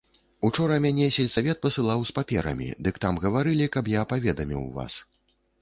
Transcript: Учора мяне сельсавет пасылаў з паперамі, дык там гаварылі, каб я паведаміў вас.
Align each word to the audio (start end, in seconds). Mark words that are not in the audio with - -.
Учора 0.47 0.77
мяне 0.85 1.09
сельсавет 1.17 1.61
пасылаў 1.67 1.99
з 2.11 2.15
паперамі, 2.19 2.69
дык 2.87 2.95
там 3.07 3.21
гаварылі, 3.27 3.71
каб 3.77 3.93
я 3.99 4.11
паведаміў 4.15 4.69
вас. 4.81 4.93